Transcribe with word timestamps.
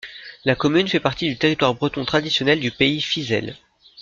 La 0.45 0.55
commune 0.55 0.87
fait 0.87 0.99
partie 0.99 1.27
du 1.29 1.37
territoire 1.37 1.75
breton 1.75 2.05
traditionnel 2.05 2.59
du 2.59 2.71
pays 2.71 3.01
Fisel. 3.01 3.55